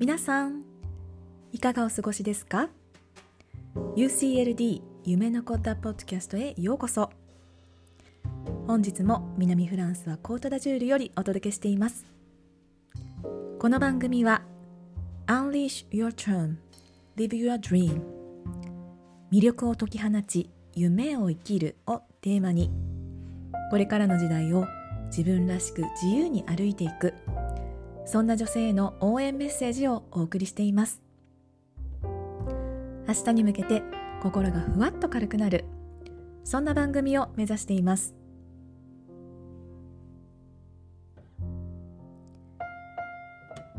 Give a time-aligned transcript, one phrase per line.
[0.00, 0.62] 皆さん
[1.52, 2.70] いかがお過ごしですか
[3.96, 7.10] ？UCLD 夢のこったポッドキャストへようこそ。
[8.66, 12.06] 本日も南フランスはコートダジュールよりお届けしています。
[13.58, 14.40] この番組は
[15.26, 16.56] Unleash Your Charm
[17.18, 18.00] Live Your Dream
[19.30, 22.70] 魅力を解き放ち夢を生きるをテーマに
[23.70, 24.66] これからの時代を
[25.08, 27.12] 自分らしく自由に歩いていく
[28.10, 31.00] そんな女性への応援メッセージをお送りしています。
[33.06, 33.84] 明日に向けて
[34.20, 35.64] 心がふわっと軽くなる。
[36.42, 38.16] そんな番組を目指しています。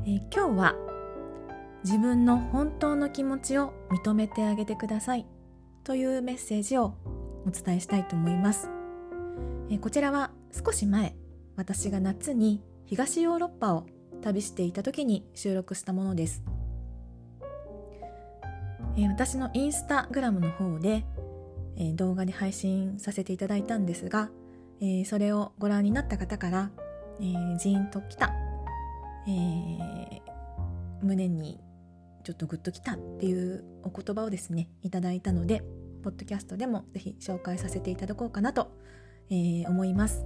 [0.06, 0.76] え今日は
[1.84, 5.26] 自分の本当の気持ちを認めてあげてください
[5.84, 6.96] というメッセージを
[7.46, 8.70] お伝えしたいと思います、
[9.70, 11.16] えこちらは少し前
[11.56, 13.86] 私が夏に東ヨーロッパを
[14.22, 16.44] 旅していた時に収録したものです、
[18.98, 21.06] えー私のインスタグラムの方で、
[21.78, 24.30] えー動画で配信させていただいたんですが、
[24.82, 26.72] えーそれをご覧になった方から、
[27.20, 28.34] えージーンときた、
[29.28, 30.22] えー
[31.02, 31.60] 胸に
[32.24, 35.64] ちょっとグッときたっていうお言葉をですねいただいたので
[36.04, 38.72] ポッドキャストでもぜひ紹介させていただこうかなと、
[39.30, 40.26] えー思います、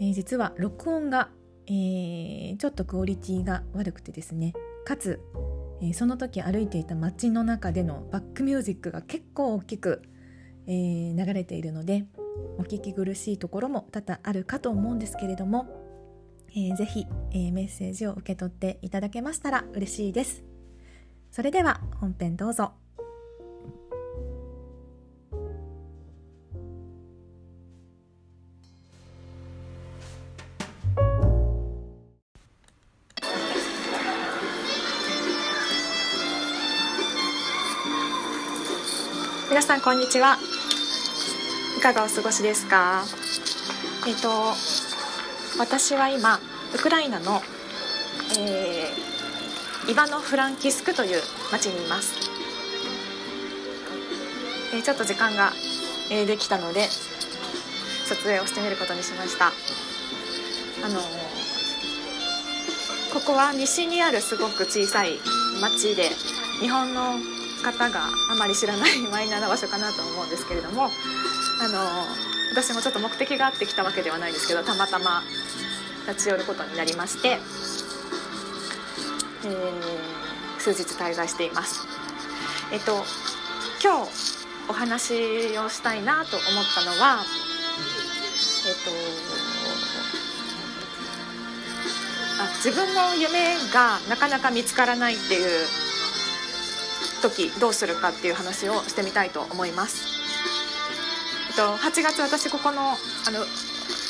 [0.00, 1.28] えー実は録音が、
[1.72, 4.54] えーちょっとクオリティが悪くてですね。
[4.84, 5.20] かつ、
[5.80, 10.02] えーその時歩いていた街の中でのバックミュージックが結構大きく、
[10.66, 12.06] えー流れているので
[12.58, 15.68] お聞き苦しいところも多々あるかと思うんですけれども、
[16.50, 20.42] えーぜひ、えーメッセージを受け取っていただけましたら嬉しいです。
[21.30, 22.72] それでは本編どうぞ。
[39.70, 40.36] さんこんにちは。
[41.78, 43.04] いかがお過ごしですか？
[44.04, 44.28] えっ、と
[45.60, 46.40] 私は今
[46.74, 47.40] ウクライナの、
[48.36, 51.22] えーイバノ・フランキスクという
[51.52, 52.14] 町にいます、
[54.74, 55.52] えーちょっと時間が、
[56.10, 56.88] えーできたので
[58.08, 59.52] 撮影をしてみることにしました。
[60.84, 61.02] あのー
[63.14, 65.20] ここは西にあるすごく小さい
[65.62, 66.08] 町で
[66.60, 67.14] 日本の
[67.62, 70.92] 方があまり知らないマイナーな場所かなと思うんですけれどもあの
[72.52, 75.22] 私もちょっと目的があって来たわけではないんですけどたまたま
[76.08, 77.38] 立ち寄ることになりまして、
[79.44, 80.20] えー
[80.60, 81.86] 数日滞在しています。
[82.70, 83.02] えっと
[83.82, 84.10] 今日
[84.68, 87.24] お話をしたいなと思ったのは
[88.68, 88.90] えっと
[92.42, 95.66] あ自分の夢がなかなか見つからないっていう
[97.20, 100.20] 時どうするかっていう話をしてみたいと思います。
[101.50, 102.94] えっと、8月私ここのあ
[103.30, 103.42] の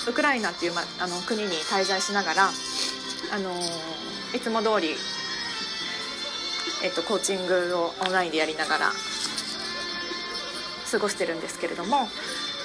[0.09, 2.49] ウクライナっていう、ま、あの国に滞在しながら
[3.33, 3.51] あの
[4.35, 4.95] いつも通り、
[6.85, 8.93] えっと、コーチングをオンラインでやりながら
[10.91, 12.09] 過ごしてるんですけれども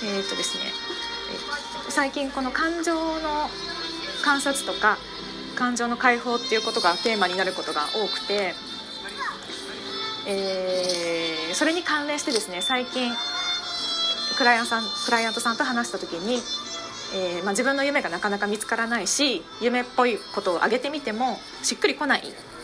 [0.04, 0.66] えっとですね
[1.90, 3.50] 最近この感情の
[4.24, 4.98] 観察とか
[5.56, 8.54] 感情の解放っていうことがテーマになることが多くて、
[10.28, 13.13] えーそれに関連してですね最近
[14.38, 16.41] クライアントさんクライアントさんと話した時に、
[17.16, 22.24] えーまあ、自分の夢がなかなか見つからないし夢っぽいことを挙げてみてもしっくりこない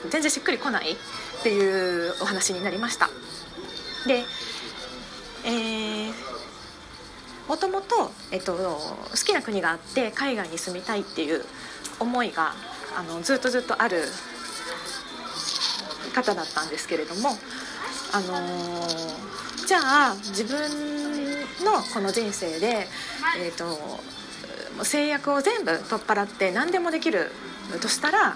[0.10, 0.96] 全然しっくりこないっ
[1.44, 3.10] ていうお話になりました。
[4.06, 4.24] で、
[5.46, 6.32] えー
[7.48, 8.82] もともと、えっと、好
[9.26, 11.44] きな国があって海外に住みたいっていう
[12.00, 12.54] 思いが
[12.98, 14.06] あのずっとずっとある
[16.12, 17.30] 方だったんですけれども、
[18.14, 19.32] あのー
[19.68, 19.80] じゃ
[20.12, 20.60] あ自分
[21.64, 22.88] のこの人生で、
[23.40, 27.32] えー、と制約を全部取っ払って何でもできる
[27.82, 28.36] としたら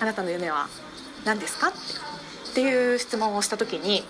[0.00, 0.68] あなたの夢は
[1.26, 1.68] 何ですか？
[1.68, 1.72] っ
[2.54, 4.04] ていう質問をした時に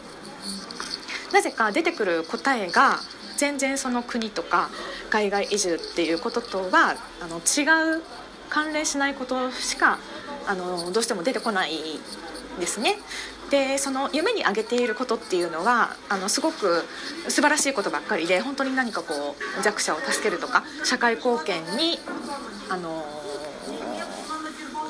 [1.33, 3.01] なぜか出てくる答えが
[3.37, 4.71] 全然その国とか
[5.09, 8.03] 海外移住っていうこととはあの違う
[8.49, 9.99] 関連しないことしか
[10.47, 11.73] あのどうしても出てこない
[12.59, 12.99] ですね。
[13.51, 16.85] でその夢に挙げていることっていうのはあのすごく
[17.29, 21.99] 素晴らしいことばっかりで本当に何かこう弱者を助けるとか社会貢献に
[22.69, 23.05] あの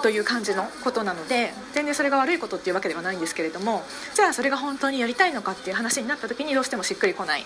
[0.02, 3.82] という感じのことなので全然それが悪いことっていうわけではないんですけれども
[4.14, 7.44] じゃあそれが本当にやりたいのかっていう話になった時にどうしてもしっくりこない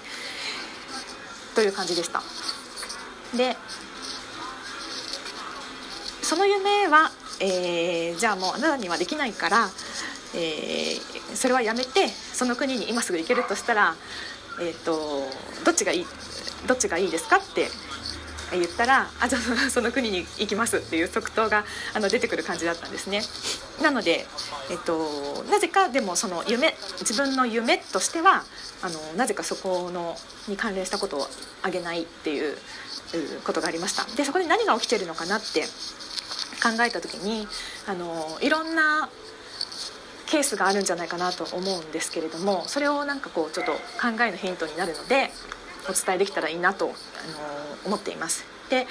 [1.54, 2.22] という感じでした。
[3.36, 3.56] で
[6.22, 9.70] その夢はえー、じゃあもうあなたにはできないから、
[10.34, 13.94] えー、それはやめてその国に今すぐ行けるとしたら、
[14.60, 15.28] えーと、
[15.64, 16.06] どっちがいい
[16.66, 17.68] どっちがいいですかって
[18.52, 23.22] 言ったら「あじゃあその国に行きます」っていう即答があの出てくる感じだったんですね。
[23.82, 24.26] なので、
[24.70, 28.44] えっと、なぜかでもその夢自分の夢としては
[28.82, 30.16] あのなぜかそこの
[30.48, 31.28] に関連したことを
[31.62, 32.56] あげないっていう
[33.44, 35.64] ことがありましたでそこで何が起きてるのかなって
[36.64, 37.46] 考えた時に
[37.86, 39.10] あのいろんな
[40.26, 43.78] ケースがあるんじゃないかなと思うんですけれどもそれをなんかこうちょっと考
[44.26, 45.30] えのヒントになるので
[45.88, 46.94] お伝えできたらいいなとあの
[47.84, 48.44] 思っています。
[48.70, 48.86] で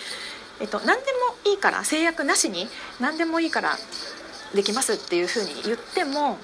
[0.60, 1.06] えっと、何で
[1.46, 2.68] もいいから制約なしに
[3.00, 3.76] 何でもいいから
[4.54, 6.38] できますっていうふうに言っても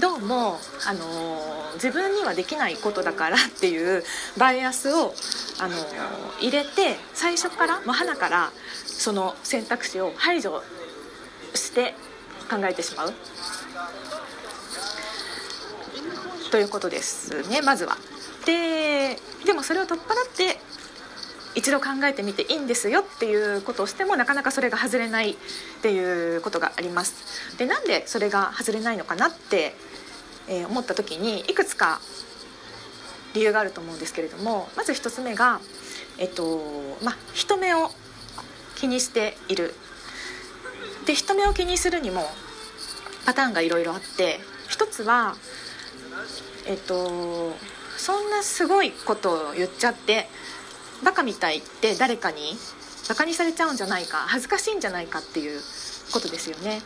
[0.00, 0.58] どうも、
[0.88, 4.02] あのー、自分にはできないことだからっていう
[4.36, 5.14] バイアスを、
[5.60, 8.50] あのー、入れて最初からもう花から
[8.84, 10.64] その選択肢を排除
[11.54, 11.94] して
[12.50, 13.12] 考えてしまう
[16.50, 17.96] ということですねまずは。
[18.46, 20.58] ででもそれを取っ払って
[21.54, 25.36] 一度考えてみていいんですよっていうことをしてもなかなかそれが外れないっ
[25.82, 27.56] ていうことがあります。
[27.58, 29.74] でなんでそれが外れないのかなって、
[30.48, 32.00] えー、思った時にいくつか
[33.34, 35.60] 理由があると思うんですけれどもまず1つ目が、
[36.18, 37.90] えっとまあ、人目を
[38.76, 39.74] 気にしている。
[41.06, 42.22] で人目を気にするにも
[43.26, 45.36] パターンがいろいろあって一つは
[46.66, 47.52] えっと
[47.96, 50.28] そんなすごいことを言っちゃって
[51.02, 52.56] バカみたいって誰かに
[53.08, 55.60] バカにされちゃうんじゃないか恥ずかしいんじゃないかっていう
[56.12, 56.80] ことですよね。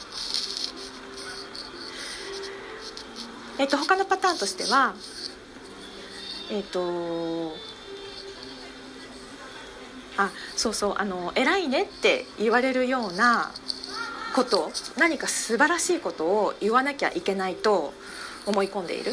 [3.58, 4.94] えっと、他のパターンとしては
[6.50, 7.54] えっと
[10.16, 13.52] あそうそうあの偉いねって言われるような
[14.34, 17.92] こと何か素晴らしいことを言わなきゃいけないと
[18.46, 19.12] 思い込んでいる、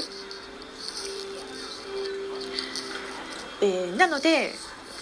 [3.61, 4.51] えー、なので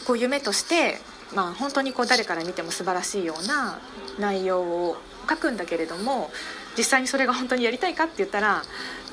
[0.05, 0.99] こう夢として、
[1.35, 3.79] まあ、本当にこう誰から見ても素晴らしいような
[4.19, 4.97] 内容を
[5.29, 6.29] 書くんだけれども
[6.77, 8.63] 実際にそれが本当にやりたいかって言ったら、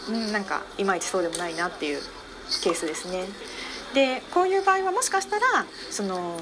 [0.09, 2.01] うん、なんかいまいちそうでもないなっていう
[2.63, 3.25] ケースですね。
[3.95, 6.41] でこういう場合はもしかしたらその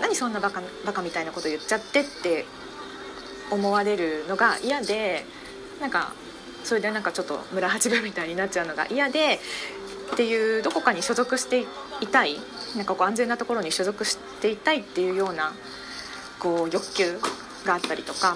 [0.00, 2.46] 何そんなバカバカみたいなこと言っちゃってって
[3.50, 5.24] 思われるのが嫌で
[5.80, 6.12] なんか
[6.62, 9.40] それでなんかちょっと村八分みたいになっちゃうのが嫌で
[10.12, 11.64] っていうどこかに所属して
[12.04, 12.38] いたい
[12.76, 15.52] なんかこう安全なところに所属していたいっていうような
[16.38, 17.18] こう欲求
[17.64, 18.34] があったりとか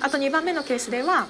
[0.00, 1.26] あと2番目のケースでは、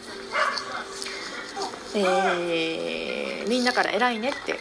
[1.94, 4.54] えー、みんなから偉いねって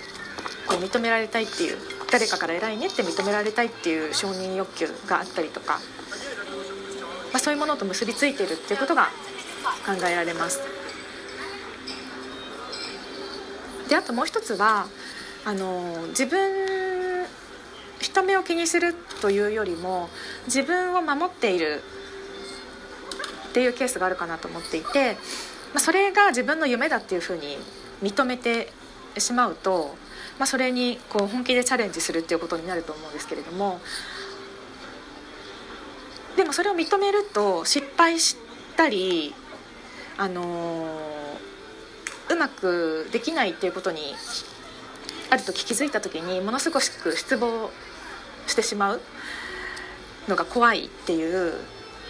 [0.68, 1.78] こう認められたいっていう
[2.12, 5.80] 誰かから偉いねって認められたいっていう承認欲求があったりとか、
[7.34, 9.10] まあ、そういうものと結びついてるっていうことが
[9.86, 10.62] 考えられます。
[13.90, 14.88] であともう一つは
[15.46, 16.95] あの自分
[18.00, 20.10] 人目を気にするというよりも
[20.46, 21.82] 自分を守っている
[23.50, 25.14] っていうケースがあるかなと思っていて、
[25.74, 27.58] まあ、それが自分の夢だっていうふうに
[28.04, 28.72] 認めて
[29.18, 29.96] しまうと、
[30.38, 33.80] まあ、それにこう本気でチャレンジするっていうことになると思うんですけれども
[36.36, 38.36] でもそれを認めると失敗し
[38.75, 39.34] たり
[40.18, 40.90] あの
[42.30, 44.02] うまくできないっていうことに
[45.29, 47.72] ある時気づいた時にものすごく失望
[48.48, 49.01] してしまう
[50.27, 51.53] のが怖いっていう。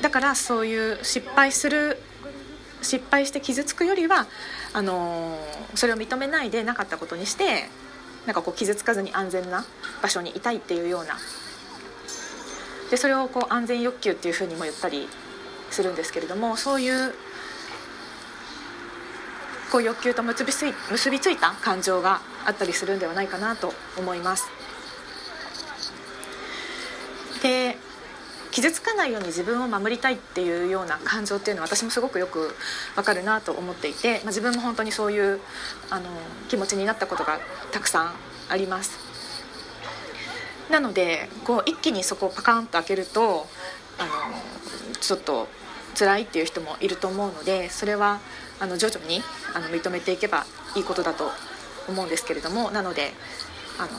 [0.01, 2.01] だからそういう失敗する
[2.81, 4.27] 失敗して傷つくよりは
[4.73, 5.39] あの
[5.73, 7.69] それを認めないでなかったことにして
[8.25, 9.65] なんかこう傷つかずに安全な
[10.01, 11.17] 場所にいたいっていうような。
[12.91, 15.07] でそれをこう安全欲求っていうふうにも言ったり
[15.71, 17.15] するんですけれどもそういう
[19.75, 24.47] こう欲求と結びつい結びついた感情があったりするんではないかなと思います。
[27.43, 27.75] で
[28.51, 32.55] 傷つかないように自分を守りたいっていうような感情っていうのは私もすごくよく
[32.95, 35.41] わかるなと思っていて、まあ、自分も本当にそういう
[35.89, 36.05] あの
[36.47, 37.41] 気持ちになったことが
[37.73, 38.13] たくさん
[38.47, 38.97] あります。
[40.71, 43.45] なのでこう一気にそこをパカンと開けると
[43.97, 44.09] あの
[45.01, 45.49] ちょっと
[45.99, 48.21] 辛いっていう人もいると思うのでそれは
[48.59, 49.21] あの徐々に
[49.53, 50.45] あの認めていけば
[50.75, 51.31] いいことだと
[51.87, 53.11] 思うんですけれどもなので
[53.77, 53.89] あの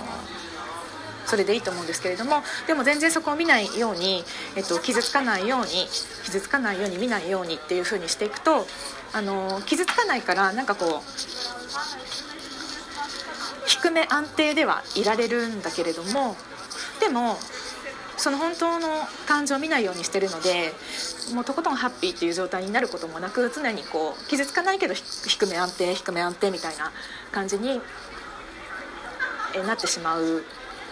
[1.27, 4.23] それでいいと思うんですけれどもでも全然そこを見ないように、
[4.57, 5.89] えっと、傷つかないように
[6.25, 8.67] 傷つかないように見ないようにっていうふうにしていくと
[9.13, 11.03] あの傷つかないからなんかこう
[13.67, 16.37] 低め安定ではいられるんだけれども
[17.01, 17.37] でも
[18.17, 18.89] その本当の
[19.27, 20.73] 感情を見ないようにしてるので
[21.33, 26.93] もうとことんハッピーっていう状態になることもなく常にこう傷つかないけど低め安定低め安定みたいな
[27.33, 27.81] 感じに
[29.67, 30.43] なってしまうん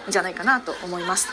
[0.09, 1.29] じゃないかなと思います。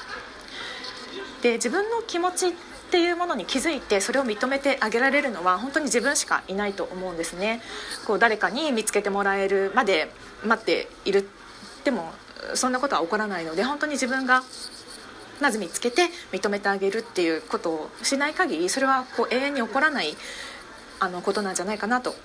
[1.41, 2.53] で自分の気持ちっ
[2.91, 7.61] ていうものに気づいてそれを認めてあげられるのは本当に自分しかいないと思うんですね。
[8.05, 10.11] こう誰かに見つけてもらえるまで
[10.43, 11.27] 待っている
[11.83, 12.13] でも
[12.53, 14.43] そんなことは起こらないので本当に自分が
[15.41, 20.15] まず見つけて認めてあげるっていうことをしない限りそれはこう永遠に起こらない
[20.99, 22.15] あのことなんじゃないかなと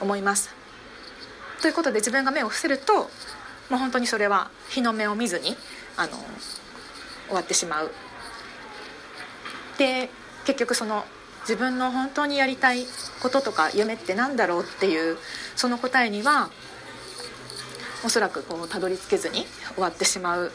[0.00, 0.50] 思います。
[1.60, 2.94] ということで自分が目を伏せると
[3.70, 5.56] もう本当にそれは日の目を見ずに
[5.96, 6.12] あの
[7.26, 7.90] 終わってしまう
[9.78, 10.10] で
[10.44, 11.04] 結局その
[11.40, 12.84] 自分の本当にやりたい
[13.22, 15.16] こととか夢って何だろうっていう
[15.56, 16.50] その答えには
[18.04, 20.52] おそらくこうたどり着けずに終わってしまう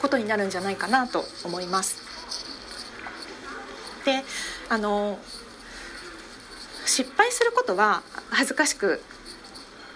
[0.00, 2.02] ことになるんじゃないかなと思います。
[4.04, 4.22] で
[4.68, 5.18] あの
[6.84, 9.02] 失敗することは恥ずかしく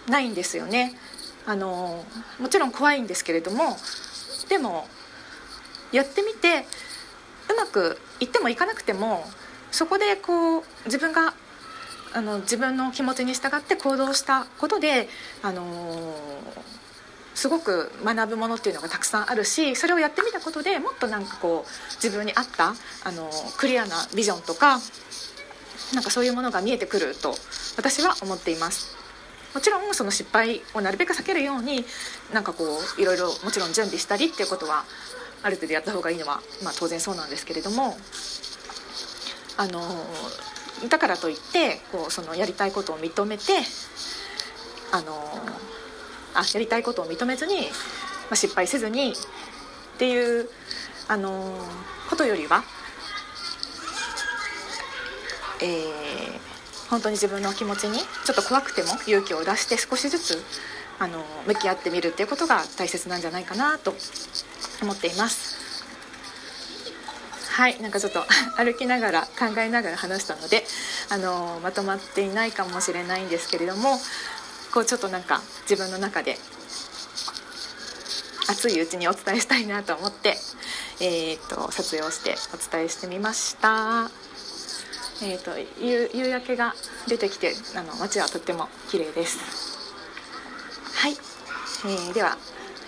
[0.08, 0.96] ないんですよね。
[1.46, 2.04] あの
[2.38, 3.76] もちろん怖いんですけれども
[4.48, 4.86] でも
[5.92, 6.66] やってみて
[7.52, 9.24] うまくいってもいかなくても
[9.70, 11.34] そこでこう自分が
[12.12, 15.08] あの自分の気持ちに従って行動したことで、
[15.42, 16.14] あの
[17.40, 24.78] すごく学ぶものっていうのがたくさんあるしそれをやってみたことでもっとなんかこう自分に合ったあのクリアなビジョンとか
[25.94, 27.34] なんかそういうものが見えてくると
[27.78, 28.94] 私は思っています。
[29.54, 31.82] もちろんその失敗をなるべく避けるように
[32.30, 32.62] なんかこ
[32.98, 34.84] ういろいろもちろん準備したりっていうことは
[35.42, 37.96] ある程度やった方がいいのは、まあ、当然そうなんですけれども
[39.56, 39.80] あの
[40.90, 43.44] だからといってこうそのやりたいことを認めて
[44.92, 45.14] あの
[46.34, 47.62] あやりたいことを認めずに、ま
[48.32, 50.48] あ、失敗せずにっていう
[51.08, 51.54] あの
[52.08, 52.62] ことよりは、
[55.62, 60.42] えー、本当に自分の気持ちにちょっと怖くても勇気を出して少しずつ
[60.98, 63.94] あの向き合ってみるっていうことが大切なんじゃないかなと
[64.82, 65.60] 思っています。
[67.50, 68.24] はいなんかちょっと
[68.56, 70.64] 歩きながら考えながら話したので
[71.10, 74.00] あのまとまっていないかもしれないんですけれども
[74.72, 76.36] こうちょっとなんか自分の中で
[78.48, 80.34] 熱いうちにお伝えしたいなと思って、
[81.00, 84.10] えーと、撮影をしてお伝えしてみました。
[85.22, 86.74] えーと、夕夕焼けが
[87.06, 89.38] 出てきてあの街はとっても綺麗です。
[90.94, 92.36] はい、えー、では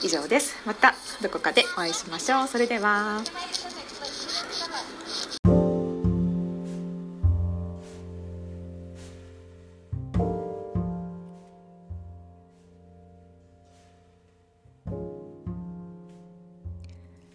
[0.02, 3.22] 以上ですまたどこかでお会いしましょうそれでは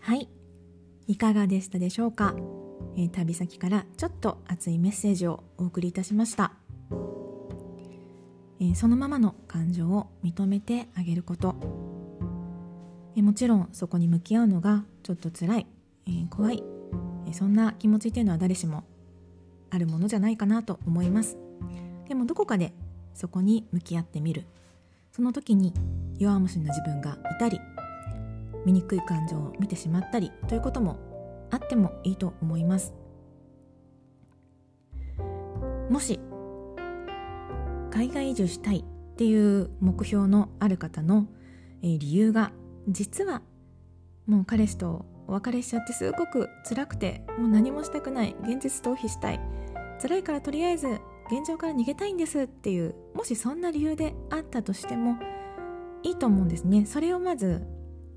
[0.08, 0.30] はい。
[1.08, 2.34] いかがでしたでしょうか、
[2.96, 6.54] えー、旅先からちょっと熱いメッセージをお送りいたしました。
[8.62, 11.56] えー、そのままの感情を認めてあげること。
[13.18, 15.68] えもちろんそこに向き合うのがちょっと辛い、
[16.06, 16.64] えー、怖い、
[17.28, 18.86] えそんな気持ちっていうのは誰しも
[19.72, 21.38] あるものじゃないかなと思います。
[22.08, 22.74] でもどこかで
[23.14, 24.46] そこに向き合ってみる。
[25.12, 25.74] その時に
[26.18, 27.60] 弱虫な自分がいたり
[28.74, 30.98] 醜い感情を見てしまったりということも
[31.52, 32.94] あってもいいと思います。
[35.90, 36.20] もし
[37.92, 41.28] 海外移住したいっていう目標のある方の
[41.82, 42.52] 理由が
[42.90, 43.42] 実は
[44.28, 49.40] もう彼氏とお別れしちゃってすごく辛くてもう何もしたくない現実逃避したい
[50.02, 50.88] 辛いからとりあえず
[51.32, 55.18] 現状から逃げたいんですっていうもしそんな理由であったとしても
[56.04, 56.86] いいと思うんですね。
[56.86, 57.66] それをまず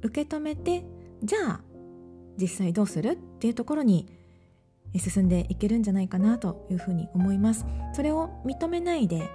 [0.02, 0.84] 受け止めて
[1.22, 1.60] じゃあ
[2.40, 4.06] 実際どうするっていうところに
[4.96, 7.64] 進んでいけるんじゃないかなというふうに思います。
[7.92, 9.28] それを認めないで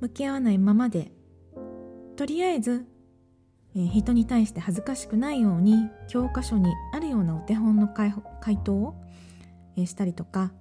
[0.00, 1.12] 向き合わないままで
[2.16, 2.86] とりあえず
[3.74, 8.12] え、人に対して恥ずかしくないように教科書にあるようなお手本の回
[8.58, 8.94] 答を、
[9.76, 10.52] え、したりとか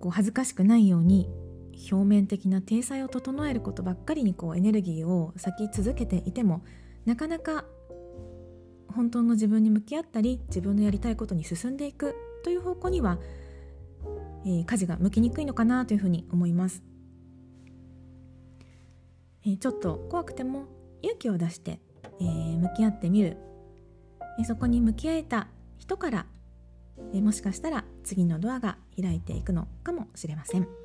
[0.00, 1.28] こう恥ずかしくないように
[1.90, 6.64] 表面的な体裁を整えることばっかりにこうエネルギーを割き続けていても
[7.04, 7.64] なかなか
[8.92, 13.18] 本当の自分に向き合ったり自分のやりたいことに進んでいくという方向には、
[14.44, 16.82] えー、舵が向きにくいのかなというふうに思います。
[19.44, 20.66] えー、ちょっと怖くても
[21.02, 21.80] 勇気を出して、
[22.20, 23.36] えー、向き合ってみる、
[24.38, 26.26] えー、そこに向き合えた人から、
[27.12, 30.81] えー、もしかしたら次のドアが開いていくのかもしれません。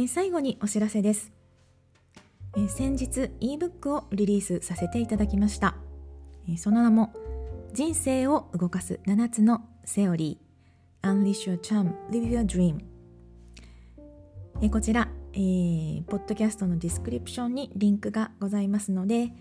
[0.00, 1.32] え、最後にお知らせです、
[2.56, 5.74] え、先日 ebook をリリースさせていただきました、
[6.48, 7.12] え、その名も
[7.72, 11.10] 人生を動かす7つのセオリー。
[11.10, 12.78] Unleash your charm, live your dream
[14.62, 19.32] えこちら、えー、ポッドキャストのディスクリプションにリンクがございますので、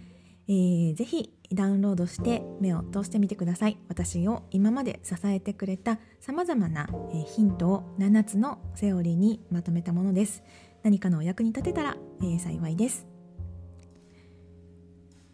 [0.49, 3.77] えー、ぜひダウンロードして目を通してみてください。
[3.87, 6.87] 私を今まで支えてくれたさまざまな
[7.35, 10.43] ヒントを7つのセオリーにまとめたものです。
[10.83, 13.05] 何かのお役に立てたら、えー、幸いです、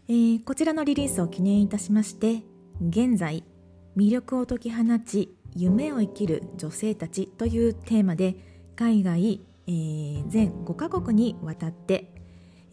[0.08, 2.42] えー、こちらのリリースを記念いたしまして
[2.80, 3.44] 現在
[3.96, 8.34] 魅力を解き放ち夢を生きる女性たちというテーマで
[8.74, 12.12] 海外、えー、全5カ国にわたって、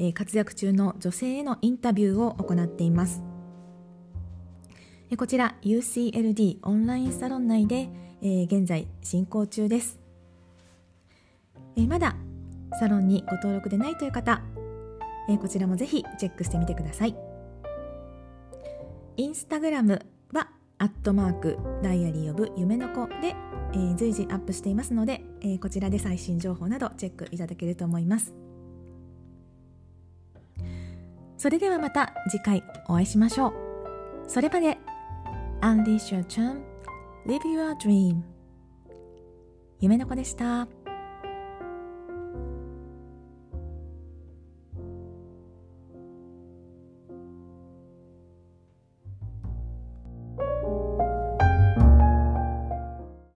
[0.04, 3.22] え、活躍中の女性へのインタビューを行っています。
[5.16, 7.88] こちら UCLD オンラインサロン内で、
[8.24, 10.00] え、現在進行中です、
[11.76, 12.16] え、まだ
[12.80, 14.42] サロンにご登録でないという方、
[15.30, 17.16] え、こちらもぜひチェックしてみてください。
[19.18, 20.02] インスタグラム
[20.34, 23.36] はアットマークダイアリー・オブ夢の子で、
[23.74, 28.41] えー、随時アップしていますので、えー、こちらで最新情報などチェックいただけると思います。
[31.42, 33.54] それではまた次回お会いしましょう
[34.28, 34.78] それまで
[35.62, 36.62] Unleash your charm,
[37.26, 38.22] live your dream
[39.80, 40.68] 夢の子でした。